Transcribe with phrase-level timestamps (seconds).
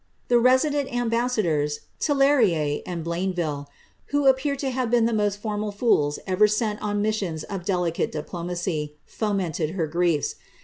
[0.29, 3.67] 35 The resident ambassadors, Tillieres and Blainville,
[4.07, 8.11] who appear to have been the most formal fools ever sent on missions of delicate
[8.11, 10.37] diplomacy, fomented her griefs.